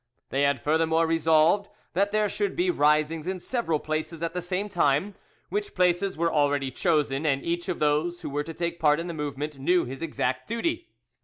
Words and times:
They 0.29 0.41
had 0.41 0.59
furthermore 0.63 1.05
resolved 1.05 1.69
that 1.93 2.11
there 2.11 2.27
should 2.27 2.55
be 2.55 2.71
risings 2.71 3.27
in 3.27 3.39
several 3.39 3.77
places 3.77 4.23
at 4.23 4.33
the 4.33 4.41
same 4.41 4.67
time, 4.67 5.13
which 5.49 5.75
places 5.75 6.17
were 6.17 6.33
already 6.33 6.71
chosen, 6.71 7.23
and 7.23 7.43
each 7.43 7.69
of 7.69 7.77
those 7.77 8.21
who 8.21 8.29
were 8.31 8.43
to 8.43 8.53
take 8.55 8.79
part 8.79 8.99
in 8.99 9.05
the 9.05 9.13
movement 9.13 9.59
knew 9.59 9.85
his 9.85 10.01
exact 10.01 10.47
duty. 10.47 10.89